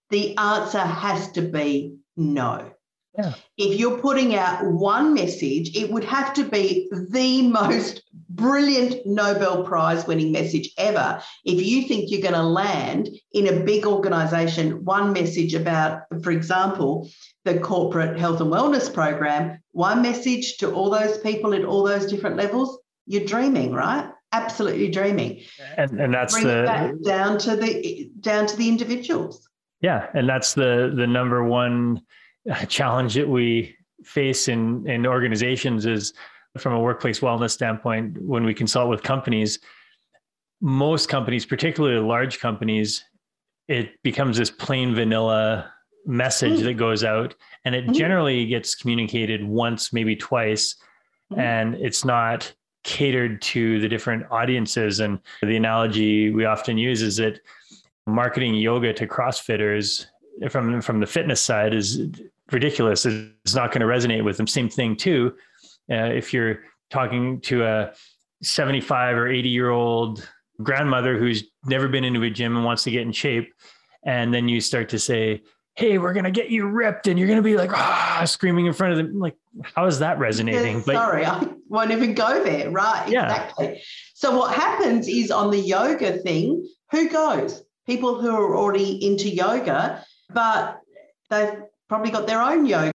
[0.10, 2.72] The answer has to be no.
[3.18, 3.34] Yeah.
[3.58, 9.64] If you're putting out one message, it would have to be the most brilliant Nobel
[9.64, 11.22] Prize winning message ever.
[11.44, 16.32] If you think you're going to land in a big organization, one message about, for
[16.32, 17.10] example,
[17.46, 22.06] the corporate health and wellness program, one message to all those people at all those
[22.06, 24.10] different levels, you're dreaming, right?
[24.32, 25.42] Absolutely dreaming.
[25.78, 29.50] And, and that's Bring the back down to the down to the individuals.
[29.82, 32.02] yeah, and that's the the number one
[32.68, 36.14] challenge that we face in in organizations is
[36.58, 39.60] from a workplace wellness standpoint when we consult with companies
[40.62, 43.04] most companies particularly large companies
[43.68, 45.72] it becomes this plain vanilla
[46.06, 46.64] message Mm.
[46.64, 47.36] that goes out
[47.66, 47.94] and it Mhm.
[47.96, 50.76] generally gets communicated once maybe twice
[51.32, 51.38] Mhm.
[51.40, 52.52] and it's not
[52.84, 57.42] catered to the different audiences and the analogy we often use is that
[58.08, 60.08] marketing yoga to crossfitters
[60.50, 62.02] from from the fitness side is
[62.52, 65.34] ridiculous it's not going to resonate with them same thing too
[65.92, 66.60] uh, if you're
[66.90, 67.92] talking to a
[68.42, 70.28] 75 or 80 year old
[70.62, 73.54] grandmother who's never been into a gym and wants to get in shape
[74.04, 75.42] and then you start to say
[75.76, 78.66] hey we're going to get you ripped and you're going to be like ah screaming
[78.66, 82.44] in front of them like how is that resonating Yeah, sorry, I won't even go
[82.44, 82.70] there.
[82.70, 83.24] Right, Yeah.
[83.24, 83.82] exactly.
[84.14, 87.64] So what happens is on the yoga thing, who goes?
[87.88, 90.82] People who are already into yoga, but
[91.30, 91.54] they've
[91.90, 92.92] probably got their own yoga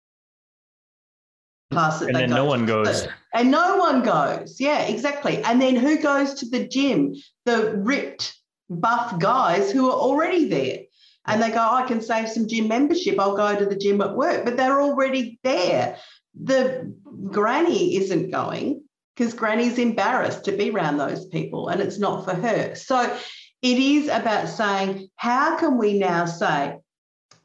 [1.72, 4.60] class that and they then go no one goes and no one goes.
[4.60, 5.42] Yeah, exactly.
[5.42, 7.14] And then who goes to the gym?
[7.46, 8.36] The ripped,
[8.68, 10.80] buff guys who are already there.
[11.26, 13.18] And they go, oh, I can save some gym membership.
[13.18, 14.44] I'll go to the gym at work.
[14.44, 15.96] But they're already there.
[16.40, 16.92] The
[17.30, 18.82] granny isn't going
[19.16, 22.74] because granny's embarrassed to be around those people and it's not for her.
[22.74, 23.16] So
[23.62, 26.76] it is about saying, how can we now say,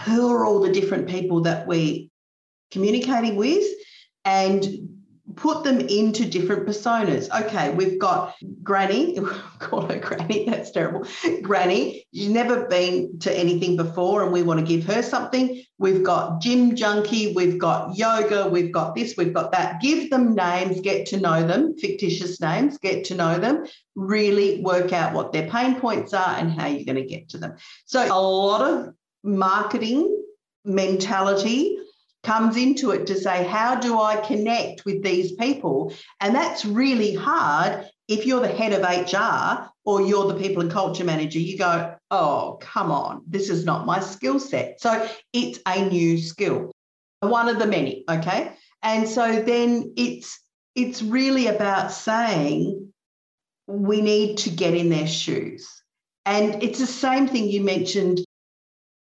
[0.03, 2.07] who are all the different people that we're
[2.71, 3.65] communicating with
[4.25, 4.65] and
[5.35, 7.29] put them into different personas.
[7.45, 9.17] Okay, we've got Granny,
[9.59, 11.05] call her Granny, that's terrible.
[11.41, 15.63] Granny, she's never been to anything before and we want to give her something.
[15.77, 19.79] We've got gym junkie, we've got yoga, we've got this, we've got that.
[19.79, 24.91] Give them names, get to know them, fictitious names, get to know them, really work
[24.91, 27.55] out what their pain points are and how you're going to get to them.
[27.85, 28.93] So a lot of
[29.27, 30.23] marketing
[30.65, 31.77] mentality
[32.23, 35.93] comes into it to say, how do I connect with these people?
[36.19, 40.71] And that's really hard if you're the head of HR or you're the people and
[40.71, 41.39] culture manager.
[41.39, 44.81] You go, oh, come on, this is not my skill set.
[44.81, 46.71] So it's a new skill,
[47.19, 48.03] one of the many.
[48.09, 48.51] Okay.
[48.83, 50.39] And so then it's
[50.75, 52.93] it's really about saying
[53.65, 55.67] we need to get in their shoes.
[56.25, 58.19] And it's the same thing you mentioned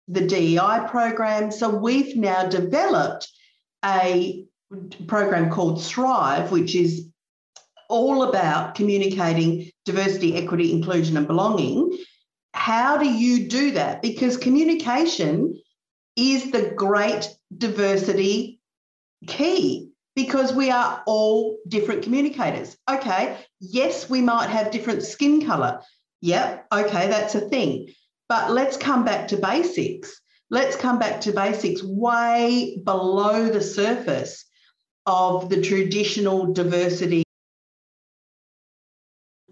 [0.09, 1.51] the DEI program.
[1.51, 3.29] So we've now developed
[3.85, 4.44] a
[5.07, 7.09] program called Thrive, which is
[7.88, 11.97] all about communicating diversity, equity, inclusion, and belonging.
[12.53, 14.03] How do you do that?
[14.03, 15.59] Because communication
[16.16, 18.61] is the great diversity
[19.27, 22.77] key because we are all different communicators.
[22.90, 25.81] Okay, yes, we might have different skin color.
[26.21, 27.94] Yep, okay, that's a thing.
[28.28, 30.20] But let's come back to basics.
[30.50, 34.44] Let's come back to basics way below the surface
[35.06, 37.22] of the traditional diversity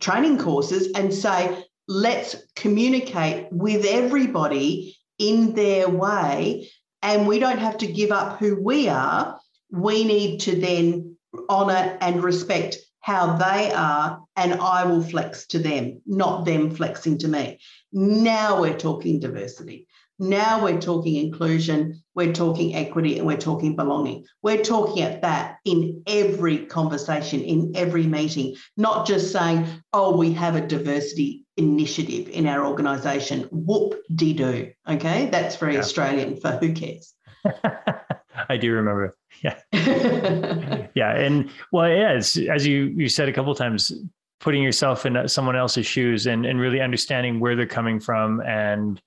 [0.01, 6.69] training courses and say, let's communicate with everybody in their way.
[7.03, 9.39] And we don't have to give up who we are.
[9.71, 11.17] We need to then
[11.49, 17.19] honour and respect how they are, and I will flex to them, not them flexing
[17.19, 17.61] to me.
[17.93, 19.87] Now we're talking diversity.
[20.19, 24.25] Now we're talking inclusion, we're talking equity, and we're talking belonging.
[24.43, 30.33] We're talking at that in every conversation, in every meeting, not just saying, oh, we
[30.33, 33.43] have a diversity initiative in our organisation.
[33.53, 34.73] Whoop de doo.
[34.89, 35.81] Okay, that's very Yeah.
[35.81, 37.15] Australian for who cares.
[38.49, 39.17] I do remember.
[39.43, 39.59] Yeah.
[40.95, 41.15] Yeah.
[41.15, 43.93] And well, yeah, it's, as you, you said a couple of times,
[44.41, 48.41] putting yourself in uh, someone else's shoes and, and really understanding where they're coming from
[48.41, 49.03] and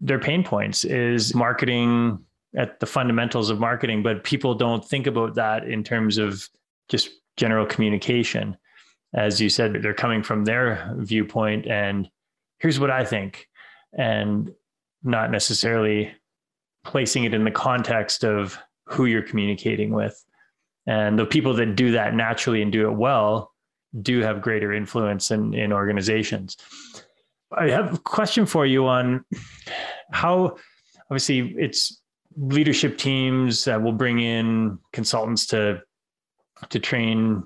[0.00, 2.18] their pain points is marketing
[2.56, 6.48] at the fundamentals of marketing, but people don't think about that in terms of
[6.88, 8.56] just general communication.
[9.14, 12.08] As you said, they're coming from their viewpoint and
[12.58, 13.46] here's what I think,
[13.92, 14.50] and
[15.02, 16.14] not necessarily
[16.84, 20.22] placing it in the context of who you're communicating with.
[20.86, 23.52] And the people that do that naturally and do it well
[24.02, 26.56] do have greater influence in, in organizations.
[27.56, 29.24] I have a question for you on
[30.10, 30.56] how
[31.10, 32.00] obviously it's
[32.36, 35.80] leadership teams that will bring in consultants to
[36.70, 37.42] to train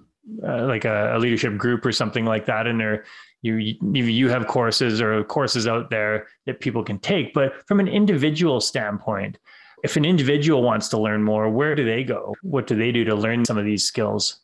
[0.46, 3.02] uh, like a, a, leadership group or something like that and
[3.42, 3.56] you
[3.92, 8.60] you have courses or courses out there that people can take but from an individual
[8.60, 9.38] standpoint
[9.84, 13.04] if an individual wants to learn more where do they go what do they do
[13.04, 14.40] to learn some of these skills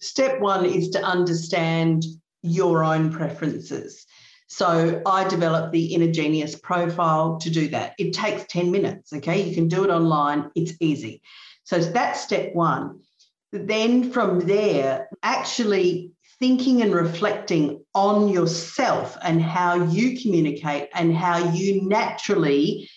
[0.00, 2.04] step 1 is to understand
[2.42, 4.06] your own preferences
[4.52, 7.94] so I developed the Inner Genius profile to do that.
[7.98, 9.40] It takes 10 minutes, okay?
[9.40, 11.22] You can do it online, it's easy.
[11.64, 13.00] So that's step one.
[13.52, 21.52] Then from there, actually thinking and reflecting on yourself and how you communicate and how
[21.52, 22.88] you naturally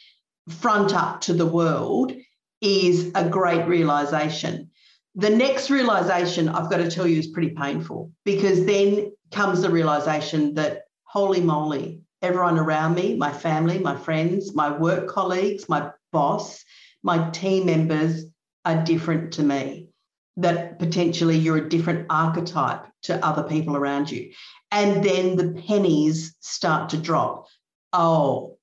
[0.50, 2.14] front up to the world
[2.62, 4.72] is a great realization.
[5.16, 9.70] The next realization I've got to tell you is pretty painful because then comes the
[9.70, 15.92] realization that holy moly, everyone around me, my family, my friends, my work colleagues, my
[16.12, 16.64] boss,
[17.04, 18.26] my team members
[18.66, 19.90] are different to me.
[20.38, 24.32] That potentially you're a different archetype to other people around you.
[24.72, 27.46] And then the pennies start to drop.
[27.94, 28.58] Oh,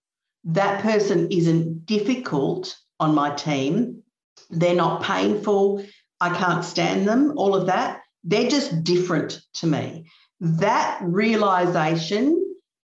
[0.45, 4.03] that person isn't difficult on my team.
[4.51, 5.85] They're not painful.
[6.21, 8.03] I can't stand them, all of that.
[8.23, 10.11] They're just different to me.
[10.41, 12.55] That realization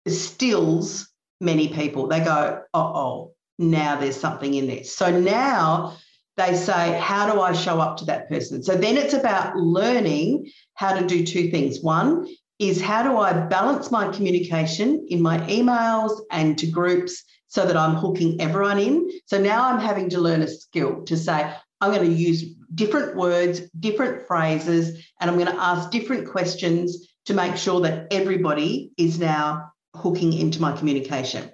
[0.07, 1.09] stills
[1.39, 2.07] many people.
[2.07, 4.95] They go, oh, now there's something in this.
[4.95, 5.97] So now
[6.37, 8.61] they say, how do I show up to that person?
[8.61, 11.81] So then it's about learning how to do two things.
[11.81, 12.27] One
[12.59, 17.77] is how do I balance my communication in my emails and to groups so that
[17.77, 19.09] I'm hooking everyone in?
[19.25, 23.15] So now I'm having to learn a skill to say, I'm going to use different
[23.15, 28.91] words, different phrases, and I'm going to ask different questions to make sure that everybody
[28.97, 31.49] is now hooking into my communication.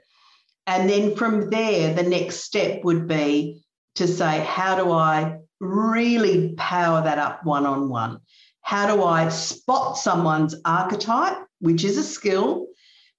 [0.68, 3.61] And then from there, the next step would be
[3.96, 8.20] to say, how do I really power that up one on one?
[8.62, 12.68] How do I spot someone's archetype, which is a skill?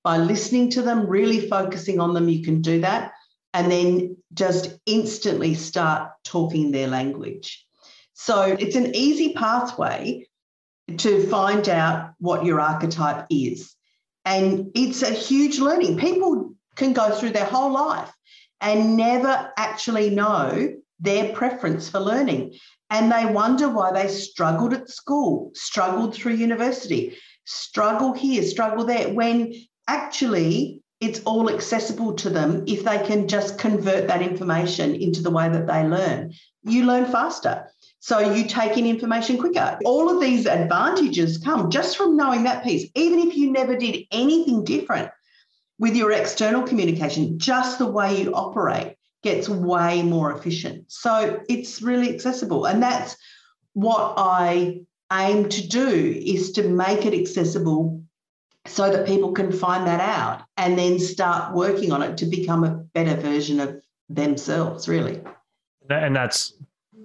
[0.04, 3.12] By listening to them, really focusing on them, you can do that.
[3.54, 7.64] And then just instantly start talking their language.
[8.14, 10.26] So it's an easy pathway
[10.98, 13.74] to find out what your archetype is.
[14.24, 15.98] And it's a huge learning.
[15.98, 18.10] People can go through their whole life
[18.62, 22.54] and never actually know their preference for learning.
[22.90, 29.12] And they wonder why they struggled at school, struggled through university, struggle here, struggle there,
[29.12, 29.52] when
[29.88, 35.30] actually it's all accessible to them if they can just convert that information into the
[35.30, 36.32] way that they learn.
[36.62, 37.66] You learn faster.
[37.98, 39.78] So you take in information quicker.
[39.84, 42.88] All of these advantages come just from knowing that piece.
[42.94, 45.10] Even if you never did anything different
[45.82, 50.84] with your external communication, just the way you operate gets way more efficient.
[50.86, 52.66] So it's really accessible.
[52.66, 53.16] And that's
[53.72, 58.00] what I aim to do is to make it accessible
[58.64, 62.62] so that people can find that out and then start working on it to become
[62.62, 65.20] a better version of themselves really
[65.90, 66.54] and that's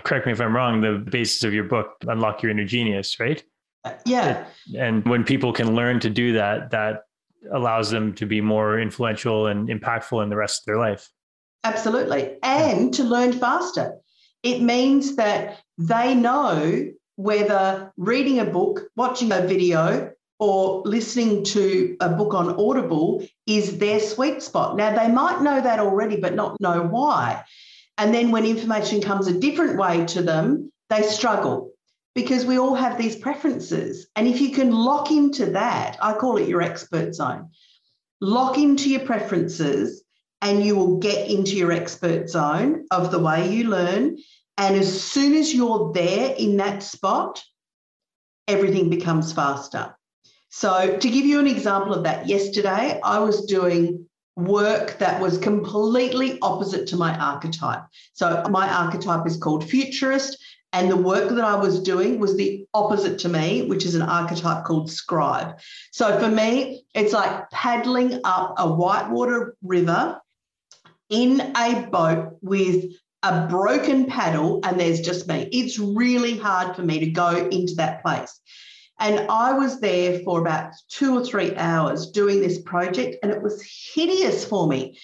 [0.04, 3.44] correct me if I'm wrong, the basis of your book, Unlock Your Inner Genius, right?
[3.84, 4.46] Uh, yeah.
[4.78, 7.07] And when people can learn to do that, that
[7.54, 11.10] allows them to be more influential and impactful in the rest of their life.
[11.64, 12.38] Absolutely.
[12.44, 13.96] And to learn faster.
[14.44, 21.98] It means that they know whether reading a book, watching a video, or listening to
[22.00, 24.78] a book on Audible is their sweet spot.
[24.78, 27.44] Now, they might know that already, but not know why.
[27.98, 31.72] And then when information comes a different way to them, they struggle
[32.18, 34.08] because we all have these preferences.
[34.16, 37.52] And if you can lock into that, I call it your expert zone.
[38.22, 40.04] Lock into your preferences
[40.42, 44.18] and you will get into your expert zone of the way you learn.
[44.58, 47.44] And as soon as you're there in that spot,
[48.48, 49.96] everything becomes faster.
[50.50, 54.08] So, to give you an example of that, yesterday I was doing
[54.38, 57.84] work that was completely opposite to my archetype.
[58.14, 60.38] So my archetype is called futurist.
[60.74, 64.02] And the work that I was doing was the opposite to me, which is an
[64.02, 65.60] archetype called scribe.
[65.92, 70.20] So for me, it's like paddling up a whitewater river
[71.10, 72.86] in a boat with
[73.24, 75.50] a broken paddle, and there's just me.
[75.52, 78.40] It's really hard for me to go into that place.
[79.00, 83.42] And I was there for about two or three hours doing this project, and it
[83.42, 83.64] was
[83.94, 85.00] hideous for me.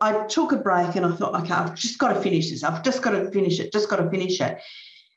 [0.00, 2.64] I took a break and I thought, okay, I've just got to finish this.
[2.64, 4.58] I've just got to finish it, just got to finish it.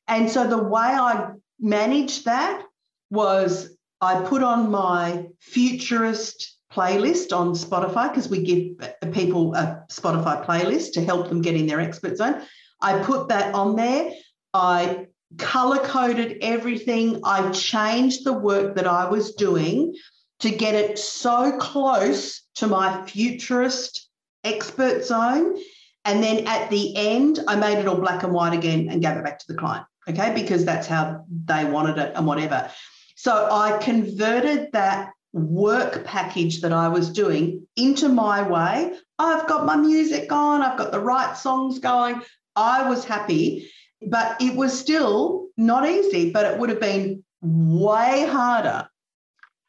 [0.08, 2.64] And so the way I managed that
[3.10, 9.84] was I put on my futurist playlist on Spotify because we give uh, people a
[9.90, 12.42] Spotify playlist to help them get in their expert zone.
[12.82, 14.12] I put that on there.
[14.54, 17.22] I color coded everything.
[17.24, 19.96] I changed the work that I was doing
[20.40, 24.10] to get it so close to my futurist
[24.44, 25.56] expert zone.
[26.04, 29.18] And then at the end, I made it all black and white again and gave
[29.18, 29.86] it back to the client.
[30.10, 30.34] Okay.
[30.34, 32.70] Because that's how they wanted it and whatever.
[33.16, 38.94] So I converted that work package that I was doing into my way.
[39.20, 42.22] I've got my music on, I've got the right songs going.
[42.56, 43.70] I was happy,
[44.08, 48.88] but it was still not easy, but it would have been way harder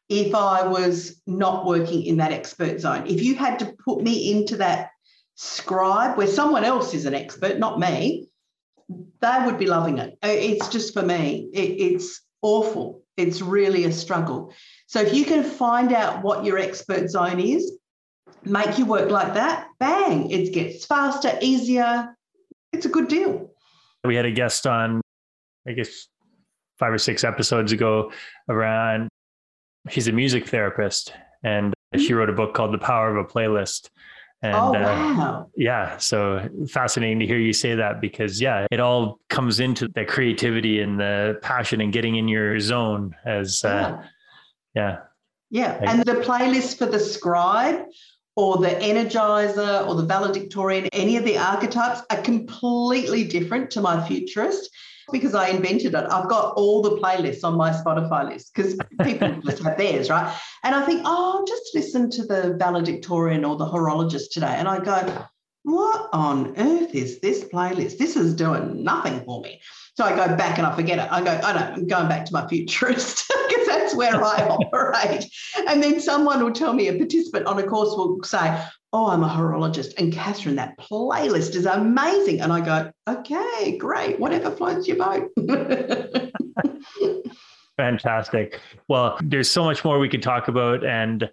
[0.09, 3.05] if I was not working in that expert zone.
[3.05, 4.91] If you had to put me into that
[5.35, 8.29] scribe where someone else is an expert, not me,
[8.89, 10.17] they would be loving it.
[10.23, 13.03] It's just for me, it, it's awful.
[13.17, 14.53] It's really a struggle.
[14.85, 17.77] So if you can find out what your expert zone is,
[18.43, 22.15] make your work like that, bang, it gets faster, easier.
[22.71, 23.51] It's a good deal.
[24.03, 25.01] We had a guest on,
[25.67, 26.07] I guess,
[26.77, 28.11] five or six episodes ago
[28.49, 29.09] around,
[29.89, 31.13] she's a music therapist
[31.43, 32.15] and she mm-hmm.
[32.15, 33.89] wrote a book called The Power of a Playlist.
[34.43, 35.41] And oh, wow.
[35.41, 39.87] Uh, yeah, so fascinating to hear you say that because yeah, it all comes into
[39.87, 43.99] the creativity and the passion and getting in your zone as uh,
[44.75, 44.99] yeah.
[45.49, 45.79] Yeah.
[45.79, 45.91] Yeah.
[45.91, 47.85] And the playlist for the scribe
[48.35, 54.05] or the energizer or the valedictorian, any of the archetypes are completely different to my
[54.07, 54.69] futurist
[55.11, 56.05] because I invented it.
[56.09, 60.35] I've got all the playlists on my Spotify list because people just have theirs, right?
[60.63, 64.55] And I think, oh, just listen to the valedictorian or the horologist today.
[64.57, 65.27] And I go,
[65.63, 67.97] what on earth is this playlist?
[67.97, 69.61] This is doing nothing for me.
[69.97, 71.11] So I go back and I forget it.
[71.11, 75.25] I go, oh no, I'm going back to my futurist because that's where I operate.
[75.67, 78.63] And then someone will tell me, a participant on a course will say,
[78.93, 79.93] oh, I'm a horologist.
[79.97, 82.41] And Catherine, that playlist is amazing.
[82.41, 85.31] And I go, okay, great, whatever floats your boat.
[87.77, 88.59] Fantastic.
[88.87, 90.83] Well, there's so much more we could talk about.
[90.85, 91.29] And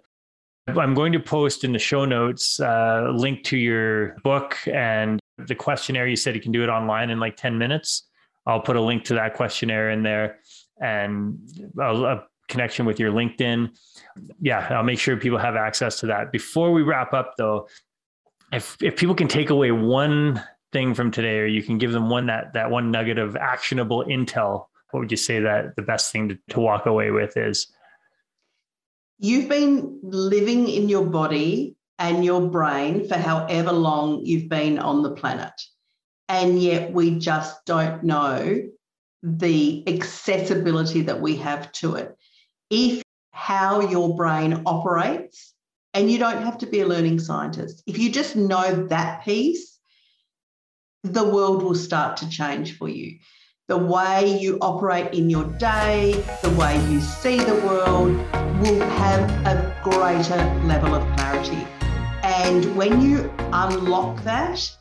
[0.67, 5.19] I'm going to post in the show notes uh, a link to your book and
[5.37, 6.07] the questionnaire.
[6.07, 8.03] You said you can do it online in like 10 minutes.
[8.45, 10.39] I'll put a link to that questionnaire in there
[10.79, 11.39] and
[11.79, 13.75] a, connection with your LinkedIn.
[14.39, 16.31] Yeah, I'll make sure people have access to that.
[16.31, 17.67] Before we wrap up, though,
[18.51, 20.41] if if people can take away one
[20.71, 24.05] thing from today, or you can give them one that that one nugget of actionable
[24.05, 27.67] intel, what would you say that the best thing to, to walk away with is?
[29.17, 35.03] You've been living in your body and your brain for however long you've been on
[35.03, 35.53] the planet.
[36.27, 38.63] And yet we just don't know
[39.23, 42.17] the accessibility that we have to it.
[42.69, 45.53] If how your brain operates,
[45.93, 49.79] and you don't have to be a learning scientist, if you just know that piece,
[51.03, 53.17] the world will start to change for you
[53.67, 56.13] the way you operate in your day,
[56.43, 58.11] the way you see the world
[58.61, 61.65] will have a greater level of clarity.
[62.21, 64.71] And when you unlock that,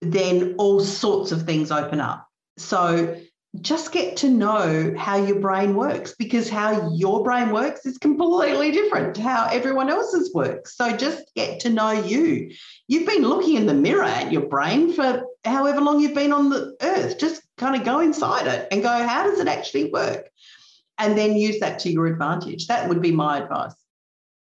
[0.00, 2.26] then all sorts of things open up.
[2.56, 3.14] So
[3.60, 8.70] just get to know how your brain works because how your brain works is completely
[8.70, 10.76] different to how everyone else's works.
[10.76, 12.52] So just get to know you.
[12.86, 16.48] You've been looking in the mirror at your brain for however long you've been on
[16.48, 17.18] the earth.
[17.18, 20.28] Just kind of go inside it and go, how does it actually work?
[20.98, 22.68] And then use that to your advantage.
[22.68, 23.74] That would be my advice.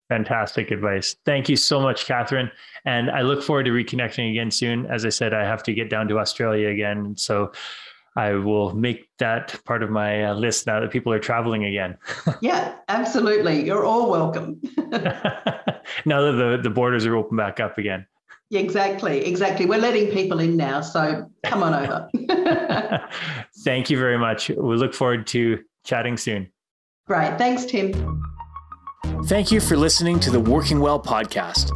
[0.09, 1.15] Fantastic advice.
[1.25, 2.51] Thank you so much, Catherine.
[2.85, 4.87] And I look forward to reconnecting again soon.
[4.87, 7.17] As I said, I have to get down to Australia again.
[7.17, 7.53] So
[8.17, 11.97] I will make that part of my uh, list now that people are traveling again.
[12.41, 13.65] yeah, absolutely.
[13.65, 14.61] You're all welcome.
[16.05, 18.07] now that the, the borders are open back up again.
[18.53, 19.65] Exactly, exactly.
[19.65, 22.09] We're letting people in now, so come on over.
[23.65, 24.49] Thank you very much.
[24.49, 26.51] We look forward to chatting soon.
[27.07, 27.39] Great.
[27.39, 28.25] Thanks, Tim.
[29.27, 31.71] Thank you for listening to the Working Well podcast.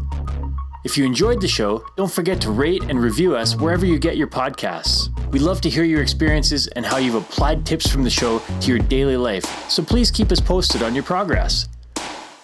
[0.84, 4.18] If you enjoyed the show, don't forget to rate and review us wherever you get
[4.18, 5.08] your podcasts.
[5.32, 8.68] We'd love to hear your experiences and how you've applied tips from the show to
[8.68, 11.68] your daily life, so please keep us posted on your progress.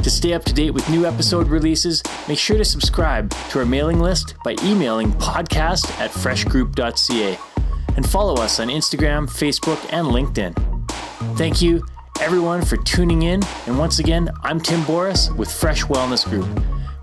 [0.03, 3.67] To stay up to date with new episode releases, make sure to subscribe to our
[3.67, 7.39] mailing list by emailing podcast at freshgroup.ca
[7.97, 10.57] and follow us on Instagram, Facebook, and LinkedIn.
[11.37, 11.85] Thank you,
[12.19, 13.43] everyone, for tuning in.
[13.67, 16.49] And once again, I'm Tim Boris with Fresh Wellness Group.